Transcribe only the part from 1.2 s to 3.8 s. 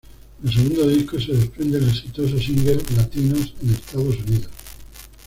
desprende el exitoso single "Latinos en